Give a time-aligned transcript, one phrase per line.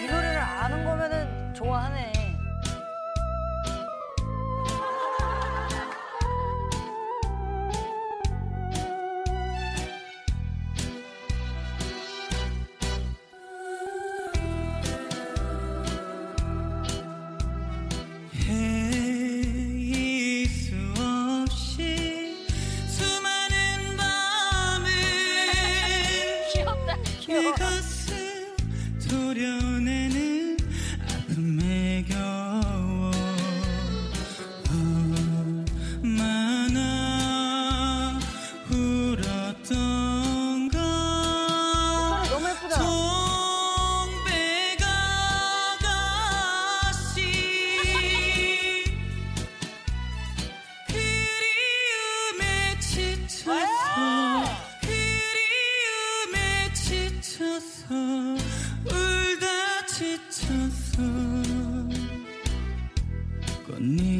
[0.00, 2.12] 이 노래를 아는 거면은 좋아하네.
[29.34, 29.71] 두려워.
[57.52, 57.94] 지쳐서
[58.86, 61.02] 울다 지쳐서
[63.66, 64.11] 꽃잎을